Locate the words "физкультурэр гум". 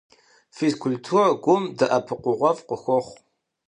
0.55-1.63